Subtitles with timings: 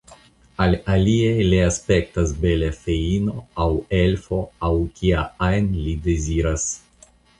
[0.63, 3.69] Al aliaj li aspektas bela feino, aŭ
[3.99, 6.65] elfo, aŭ kia ajn li deziras.